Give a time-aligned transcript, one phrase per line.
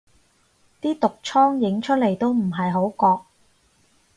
[0.81, 3.23] 啲毒瘡影出嚟都唔係好覺